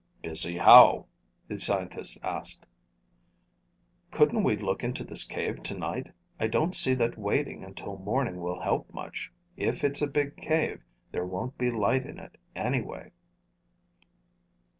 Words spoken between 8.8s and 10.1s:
much. If it's a